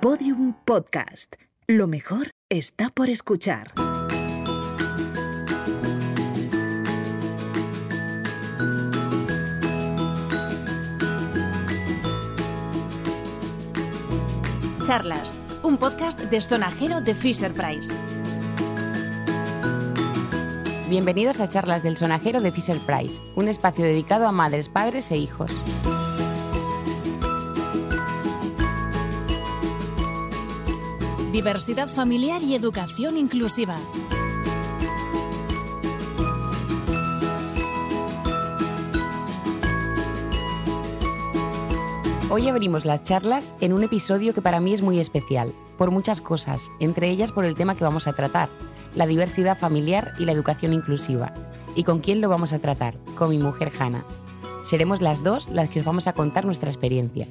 [0.00, 1.34] Podium Podcast.
[1.66, 3.70] Lo mejor está por escuchar.
[14.86, 17.94] Charlas, un podcast de sonajero de Fisher Price.
[20.88, 25.18] Bienvenidos a Charlas del Sonajero de Fisher Price, un espacio dedicado a madres, padres e
[25.18, 25.50] hijos.
[31.32, 33.76] Diversidad familiar y educación inclusiva.
[42.30, 46.20] Hoy abrimos las charlas en un episodio que para mí es muy especial, por muchas
[46.20, 48.48] cosas, entre ellas por el tema que vamos a tratar,
[48.96, 51.32] la diversidad familiar y la educación inclusiva.
[51.76, 52.96] ¿Y con quién lo vamos a tratar?
[53.16, 54.04] Con mi mujer Hanna.
[54.64, 57.28] Seremos las dos las que os vamos a contar nuestra experiencia.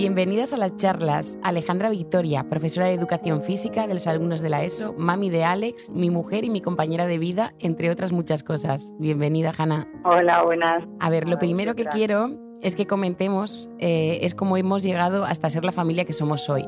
[0.00, 1.40] Bienvenidas a las charlas.
[1.42, 5.90] Alejandra Victoria, profesora de Educación Física de los alumnos de la ESO, mami de Alex,
[5.90, 8.94] mi mujer y mi compañera de vida, entre otras muchas cosas.
[9.00, 9.88] Bienvenida, Hanna.
[10.04, 10.84] Hola, buenas.
[11.00, 12.30] A ver, lo primero que quiero
[12.62, 16.64] es que comentemos eh, es cómo hemos llegado hasta ser la familia que somos hoy,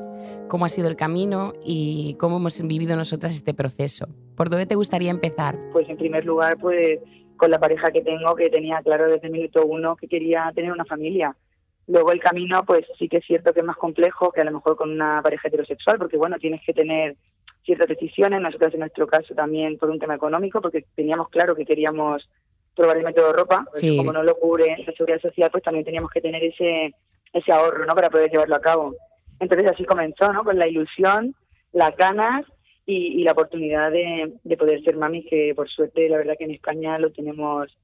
[0.49, 4.07] cómo ha sido el camino y cómo hemos vivido nosotras este proceso.
[4.35, 5.57] ¿Por dónde te gustaría empezar?
[5.71, 6.99] Pues en primer lugar, pues
[7.37, 10.73] con la pareja que tengo, que tenía claro desde el minuto uno que quería tener
[10.73, 11.33] una familia
[11.87, 14.51] Luego el camino, pues sí que es cierto que es más complejo que a lo
[14.51, 17.15] mejor con una pareja heterosexual, porque bueno, tienes que tener
[17.63, 21.65] ciertas decisiones, nosotros en nuestro caso también por un tema económico, porque teníamos claro que
[21.65, 22.27] queríamos
[22.75, 23.97] probar el método de ropa, sí.
[23.97, 26.93] como no lo cubre la seguridad social, pues también teníamos que tener ese,
[27.33, 27.93] ese ahorro, ¿no?
[27.93, 28.95] Para poder llevarlo a cabo.
[29.39, 30.43] Entonces así comenzó, ¿no?
[30.43, 31.35] Con la ilusión,
[31.73, 32.45] las ganas
[32.85, 36.45] y, y la oportunidad de, de poder ser mami, que por suerte la verdad que
[36.45, 37.75] en España lo tenemos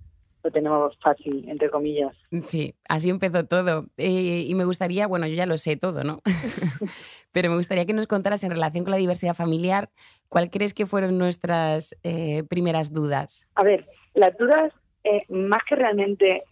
[0.43, 2.15] lo tenemos fácil, entre comillas.
[2.45, 3.85] Sí, así empezó todo.
[3.97, 6.21] Eh, y me gustaría, bueno, yo ya lo sé todo, ¿no?
[7.31, 9.89] Pero me gustaría que nos contaras en relación con la diversidad familiar,
[10.29, 13.49] ¿cuál crees que fueron nuestras eh, primeras dudas?
[13.55, 16.43] A ver, las dudas, eh, más que realmente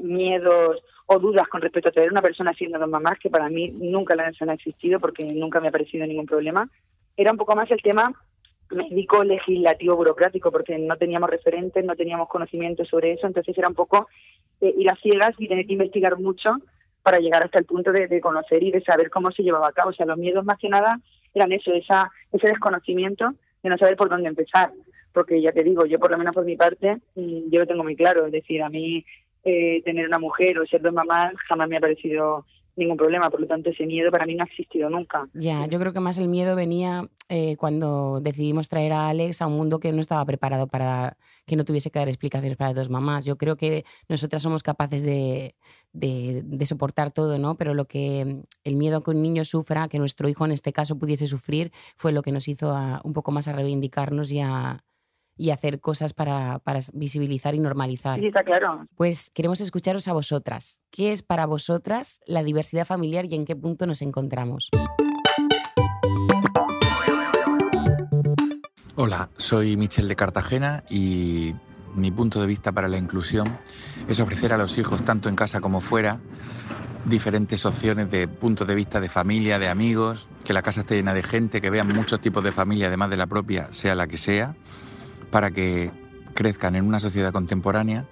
[0.00, 3.70] miedos o dudas con respecto a tener una persona siendo dos mamás, que para mí
[3.72, 6.68] nunca las han existido porque nunca me ha parecido ningún problema,
[7.16, 8.12] era un poco más el tema
[8.74, 13.74] médico, legislativo, burocrático, porque no teníamos referentes, no teníamos conocimiento sobre eso, entonces era un
[13.74, 14.08] poco
[14.60, 16.56] eh, ir a ciegas y tener que investigar mucho
[17.02, 19.90] para llegar hasta el punto de, conocer y de saber cómo se llevaba a cabo.
[19.90, 20.98] O sea, los miedos más que nada
[21.34, 24.70] eran eso, esa, ese desconocimiento de no saber por dónde empezar.
[25.12, 27.84] Porque ya te digo, yo por lo menos por mi parte, mm, yo lo tengo
[27.84, 28.24] muy claro.
[28.24, 29.04] Es decir, a mí
[29.44, 32.46] eh, tener una mujer o ser dos mamás jamás me ha parecido
[32.76, 33.30] ningún problema.
[33.30, 35.28] Por lo tanto, ese miedo para mí no ha existido nunca.
[35.34, 39.46] Ya, yo creo que más el miedo venía eh, cuando decidimos traer a Alex a
[39.46, 42.90] un mundo que no estaba preparado para que no tuviese que dar explicaciones para dos
[42.90, 43.24] mamás.
[43.24, 45.54] Yo creo que nosotras somos capaces de,
[45.92, 47.56] de, soportar todo, ¿no?
[47.56, 50.98] Pero lo que el miedo que un niño sufra, que nuestro hijo en este caso
[50.98, 52.74] pudiese sufrir, fue lo que nos hizo
[53.04, 54.82] un poco más a reivindicarnos y a,
[55.36, 58.18] y hacer cosas para, para, visibilizar y normalizar.
[58.20, 58.86] Sí, está claro.
[58.96, 60.80] Pues queremos escucharos a vosotras.
[60.90, 64.70] ¿Qué es para vosotras la diversidad familiar y en qué punto nos encontramos?
[68.96, 71.52] Hola, soy Michel de Cartagena y
[71.96, 73.58] mi punto de vista para la inclusión
[74.08, 76.20] es ofrecer a los hijos, tanto en casa como fuera,
[77.04, 81.12] diferentes opciones de puntos de vista de familia, de amigos, que la casa esté llena
[81.12, 84.16] de gente, que vean muchos tipos de familia, además de la propia, sea la que
[84.16, 84.54] sea
[85.34, 85.90] para que
[86.32, 88.04] crezcan en una sociedad contemporánea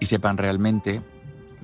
[0.00, 1.02] y sepan realmente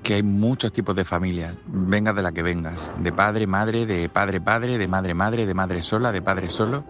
[0.02, 4.10] que hay muchos tipos de familias, vengas de la que vengas, de padre, madre, de
[4.10, 6.84] padre, padre, de madre, madre, de madre sola, de padre solo,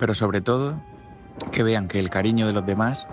[0.00, 0.74] pero sobre todo
[1.52, 3.06] que vean que el cariño de los demás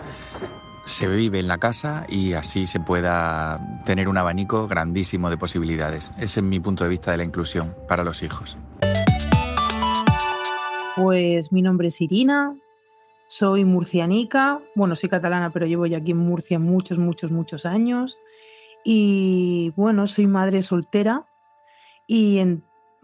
[0.85, 6.11] se vive en la casa y así se pueda tener un abanico grandísimo de posibilidades.
[6.17, 8.57] Ese es mi punto de vista de la inclusión para los hijos.
[10.95, 12.55] Pues mi nombre es Irina,
[13.29, 18.17] soy murcianica, bueno, soy catalana, pero llevo ya aquí en Murcia muchos, muchos, muchos años.
[18.83, 21.27] Y bueno, soy madre soltera
[22.07, 22.39] y,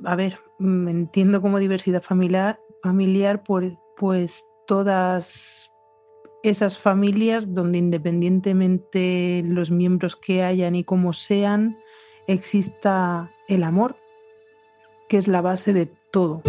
[0.04, 3.44] a ver, mm, entiendo como diversidad familiar, familiar
[3.98, 5.72] pues todas
[6.42, 11.78] esas familias donde independientemente los miembros que hayan y cómo sean,
[12.26, 13.96] exista el amor,
[15.08, 16.42] que es la base de todo.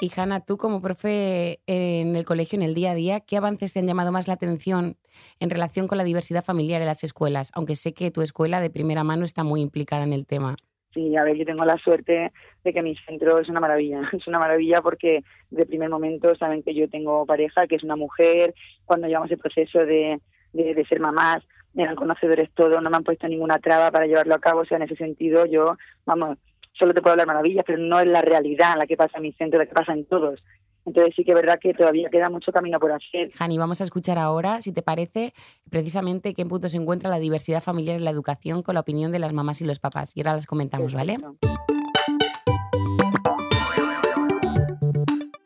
[0.00, 3.72] Y Hanna, tú como profe en el colegio, en el día a día, ¿qué avances
[3.72, 4.96] te han llamado más la atención
[5.40, 7.50] en relación con la diversidad familiar en las escuelas?
[7.54, 10.54] Aunque sé que tu escuela de primera mano está muy implicada en el tema.
[10.94, 14.02] Sí, a ver, yo tengo la suerte de que mi centro es una maravilla.
[14.12, 17.96] Es una maravilla porque de primer momento saben que yo tengo pareja, que es una
[17.96, 18.54] mujer.
[18.84, 20.20] Cuando llevamos el proceso de,
[20.52, 21.42] de, de ser mamás,
[21.76, 24.60] eran conocedores todos, no me han puesto ninguna traba para llevarlo a cabo.
[24.60, 26.38] O sea, en ese sentido, yo, vamos,
[26.78, 29.32] solo te puedo hablar maravillas, pero no es la realidad la que pasa en mi
[29.32, 30.42] centro, la que pasa en todos.
[30.86, 33.30] Entonces sí que es verdad que todavía queda mucho camino por hacer.
[33.32, 35.34] Jani, vamos a escuchar ahora, si te parece,
[35.70, 39.18] precisamente qué punto se encuentra la diversidad familiar en la educación con la opinión de
[39.18, 40.16] las mamás y los papás.
[40.16, 41.18] Y ahora las comentamos, ¿vale?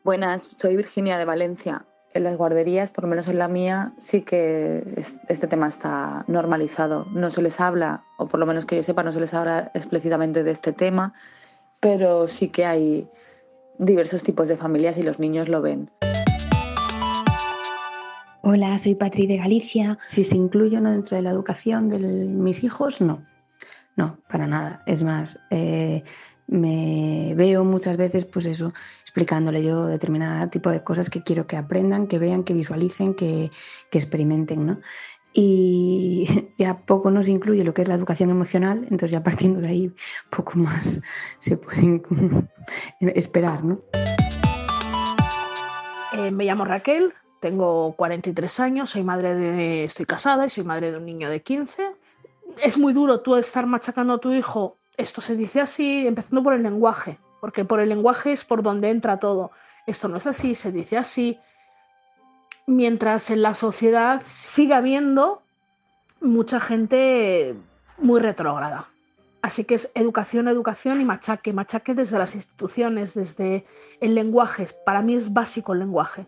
[0.03, 1.85] Buenas, soy Virginia de Valencia.
[2.15, 4.83] En las guarderías, por lo menos en la mía, sí que
[5.29, 7.07] este tema está normalizado.
[7.11, 9.71] No se les habla, o por lo menos que yo sepa, no se les habla
[9.73, 11.13] explícitamente de este tema,
[11.79, 13.09] pero sí que hay
[13.79, 15.89] diversos tipos de familias y los niños lo ven.
[18.43, 19.97] Hola, soy Patri de Galicia.
[20.05, 23.25] Si se incluye no dentro de la educación de mis hijos, no.
[23.95, 24.83] No, para nada.
[24.85, 26.03] Es más, eh,
[26.47, 31.57] me veo muchas veces, pues eso, explicándole yo determinado tipo de cosas que quiero que
[31.57, 33.49] aprendan, que vean, que visualicen, que,
[33.89, 34.79] que experimenten, ¿no?
[35.33, 39.69] Y ya poco nos incluye lo que es la educación emocional, entonces ya partiendo de
[39.69, 39.93] ahí
[40.29, 41.01] poco más
[41.39, 42.03] se pueden
[42.99, 43.81] esperar, ¿no?
[46.13, 50.97] Eh, me llamo Raquel, tengo 43 años, soy madre estoy casada y soy madre de
[50.97, 51.83] un niño de 15.
[52.61, 56.53] Es muy duro tú estar machacando a tu hijo esto se dice así, empezando por
[56.53, 59.51] el lenguaje, porque por el lenguaje es por donde entra todo.
[59.87, 61.39] Esto no es así, se dice así.
[62.65, 65.41] Mientras en la sociedad siga habiendo
[66.21, 67.55] mucha gente
[67.97, 68.87] muy retrógrada.
[69.41, 73.65] Así que es educación, educación y machaque, machaque desde las instituciones, desde
[73.99, 74.69] el lenguaje.
[74.85, 76.25] Para mí es básico el lenguaje.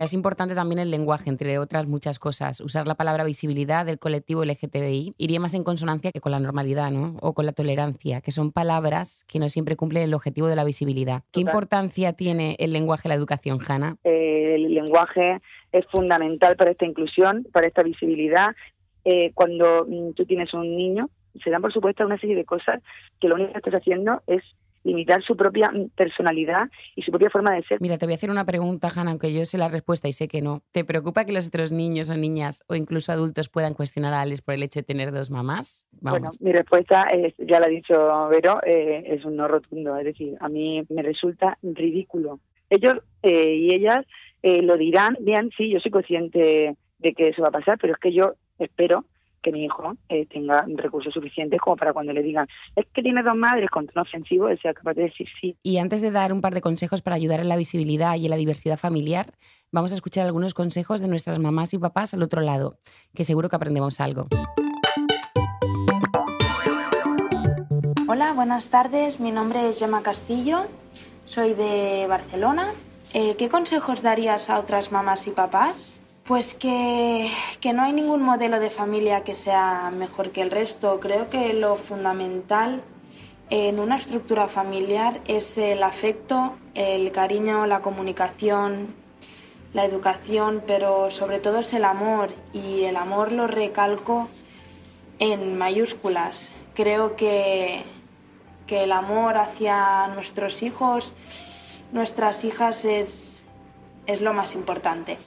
[0.00, 2.62] Es importante también el lenguaje, entre otras muchas cosas.
[2.62, 6.90] Usar la palabra visibilidad del colectivo LGTBI iría más en consonancia que con la normalidad,
[6.90, 7.18] ¿no?
[7.20, 10.64] O con la tolerancia, que son palabras que no siempre cumplen el objetivo de la
[10.64, 11.22] visibilidad.
[11.32, 13.96] ¿Qué importancia tiene el lenguaje en la educación, Hanna?
[14.02, 18.56] Eh, el lenguaje es fundamental para esta inclusión, para esta visibilidad.
[19.04, 21.10] Eh, cuando mm, tú tienes un niño,
[21.44, 22.82] se dan por supuesto una serie de cosas
[23.20, 24.42] que lo único que estás haciendo es
[24.84, 27.80] limitar su propia personalidad y su propia forma de ser.
[27.80, 30.28] Mira, te voy a hacer una pregunta, Hanna, aunque yo sé la respuesta y sé
[30.28, 30.62] que no.
[30.72, 34.42] ¿Te preocupa que los otros niños o niñas o incluso adultos puedan cuestionar a Alex
[34.42, 35.86] por el hecho de tener dos mamás?
[36.00, 39.96] Bueno, mi respuesta, es, ya la ha dicho Vero, eh, es un no rotundo.
[39.96, 42.40] Es decir, a mí me resulta ridículo.
[42.70, 44.06] Ellos eh, y ellas
[44.42, 47.94] eh, lo dirán, bien, sí, yo soy consciente de que eso va a pasar, pero
[47.94, 49.04] es que yo espero
[49.42, 52.46] que mi hijo eh, tenga recursos suficientes como para cuando le digan,
[52.76, 55.56] es que tiene dos madres con tono ofensivo, él sea capaz de decir sí.
[55.62, 58.30] Y antes de dar un par de consejos para ayudar en la visibilidad y en
[58.30, 59.32] la diversidad familiar,
[59.72, 62.78] vamos a escuchar algunos consejos de nuestras mamás y papás al otro lado,
[63.14, 64.28] que seguro que aprendemos algo.
[68.08, 69.20] Hola, buenas tardes.
[69.20, 70.66] Mi nombre es Gemma Castillo,
[71.26, 72.72] soy de Barcelona.
[73.14, 77.28] Eh, ¿Qué consejos darías a otras mamás y papás pues que,
[77.74, 81.00] no hay ningún modelo de familia que sea mejor que el resto.
[81.00, 82.82] Creo que lo fundamental
[83.50, 88.94] en una estructura familiar es el afecto, el cariño, la comunicación,
[89.74, 94.28] la educación, pero sobre todo es el amor y el amor lo recalco
[95.18, 96.52] en mayúsculas.
[96.76, 97.82] Creo que,
[98.68, 101.12] que el amor hacia nuestros hijos,
[101.90, 103.42] nuestras hijas es,
[104.06, 105.18] es lo más importante.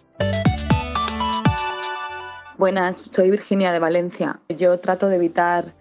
[2.64, 4.40] Buenas, soy Virginia de Valencia.
[4.48, 5.74] Yo trato de evitar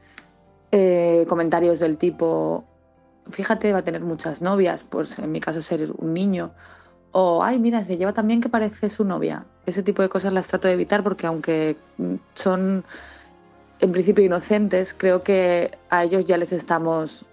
[0.73, 2.65] eh, comentarios del tipo,
[3.31, 6.51] fíjate, va a tener muchas novias, pues en mi caso ser un niño,
[7.12, 9.45] o, ay, mira, se lleva también que parece su novia.
[9.65, 11.77] Ese tipo de cosas las trato de evitar porque aunque
[12.35, 12.83] son
[13.79, 17.27] en principio inocentes, creo que a ellos ya les estamos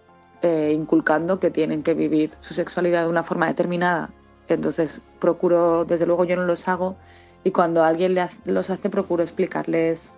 [0.44, 4.12] eh, inculcando que tienen que vivir su sexualidad de una forma determinada.
[4.48, 6.98] Entonces procuro, desde luego yo no los hago
[7.43, 10.13] y cuando alguien los hace procuro explicarles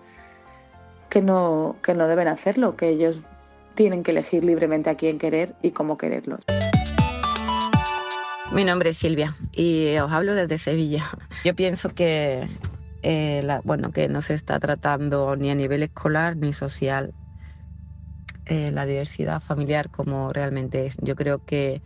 [1.10, 3.20] que no, que no deben hacerlo, que ellos
[3.76, 6.40] tienen que elegir libremente a quién querer y cómo quererlos.
[8.52, 11.10] Mi nombre es Silvia y os hablo desde Sevilla.
[11.46, 12.48] Yo pienso que,
[13.02, 17.14] eh, bueno, que no se está tratando ni a nivel escolar ni social
[18.46, 20.98] eh, la diversidad familiar como realmente es.
[21.02, 21.82] Yo creo que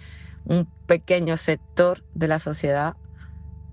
[0.46, 2.96] un pequeño sector de la sociedad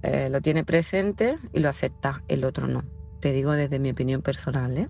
[0.03, 2.85] eh, lo tiene presente y lo acepta, el otro no.
[3.21, 4.77] Te digo desde mi opinión personal.
[4.77, 4.89] ¿eh?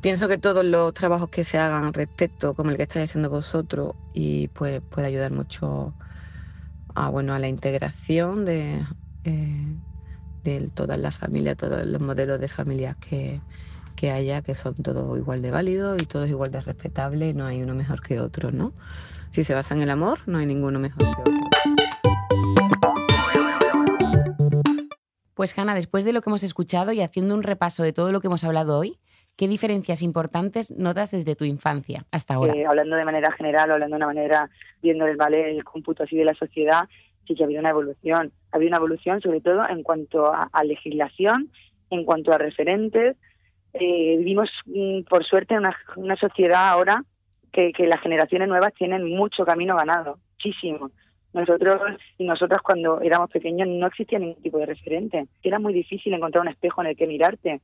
[0.00, 3.30] Pienso que todos los trabajos que se hagan al respecto, como el que estáis haciendo
[3.30, 5.94] vosotros, y pues puede ayudar mucho
[6.94, 8.84] a bueno a la integración de,
[9.24, 9.76] eh,
[10.42, 13.40] de todas las familias, todos los modelos de familias que,
[13.94, 17.62] que haya, que son todos igual de válidos y todos igual de respetables, no hay
[17.62, 18.72] uno mejor que otro, ¿no?
[19.30, 21.81] Si se basa en el amor, no hay ninguno mejor que otro.
[25.42, 28.20] Pues Hanna, después de lo que hemos escuchado y haciendo un repaso de todo lo
[28.20, 28.98] que hemos hablado hoy,
[29.36, 32.54] ¿qué diferencias importantes notas desde tu infancia hasta ahora?
[32.54, 34.50] Eh, hablando de manera general, hablando de una manera,
[34.84, 36.88] viendo el ballet, el cómputo así de la sociedad,
[37.26, 38.30] sí que ha habido una evolución.
[38.52, 41.50] Ha habido una evolución sobre todo en cuanto a, a legislación,
[41.90, 43.16] en cuanto a referentes.
[43.72, 47.02] Eh, vivimos, mm, por suerte, en una, una sociedad ahora
[47.52, 50.92] que, que las generaciones nuevas tienen mucho camino ganado, muchísimo.
[51.32, 51.80] Nosotros
[52.18, 55.26] y nosotras cuando éramos pequeños no existía ningún tipo de referente.
[55.42, 57.60] Era muy difícil encontrar un espejo en el que mirarte.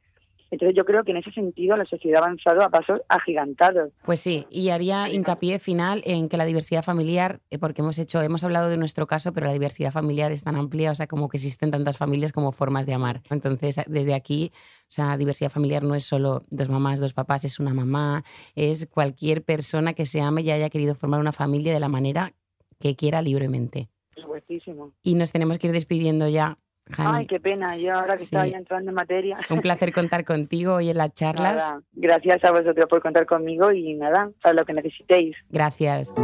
[0.51, 3.93] Entonces yo creo que en ese sentido la sociedad ha avanzado a pasos agigantados.
[4.05, 8.23] Pues sí, y haría hincapié final en que la diversidad familiar, eh, porque hemos hecho,
[8.23, 11.29] hemos hablado de nuestro caso, pero la diversidad familiar es tan amplia, o sea, como
[11.29, 13.21] que existen tantas familias como formas de amar.
[13.31, 17.61] Entonces, desde aquí, o sea, diversidad familiar no es solo dos mamás, dos papás, es
[17.61, 21.81] una mamá, es cualquier persona que se ame y haya querido formar una familia de
[21.81, 22.33] la manera
[22.81, 23.89] que quiera libremente.
[24.17, 24.93] Supuestísimo.
[25.03, 26.59] Y nos tenemos que ir despidiendo ya.
[26.97, 27.17] Hanna.
[27.19, 28.25] Ay, qué pena, yo ahora que Sí.
[28.25, 29.37] estaba ya entrando en materia.
[29.51, 31.57] Un placer contar contigo hoy en las charlas.
[31.57, 35.37] Nada, gracias a vosotros por contar conmigo y nada, para lo que necesitéis.
[35.51, 36.15] Gracias.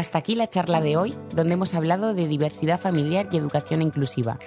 [0.00, 4.38] Hasta aquí la charla de hoy, donde hemos hablado de diversidad familiar y educación inclusiva.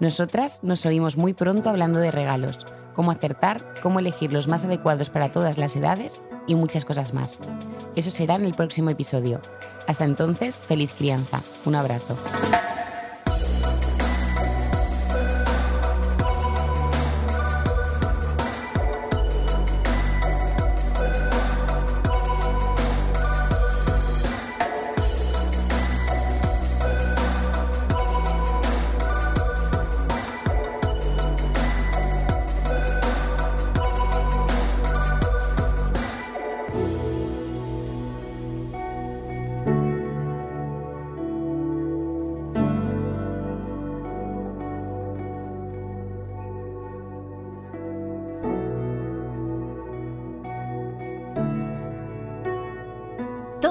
[0.00, 2.60] Nosotras nos oímos muy pronto hablando de regalos,
[2.94, 7.40] cómo acertar, cómo elegir los más adecuados para todas las edades y muchas cosas más.
[7.94, 9.38] Eso será en el próximo episodio.
[9.86, 11.42] Hasta entonces, feliz crianza.
[11.66, 12.16] Un abrazo.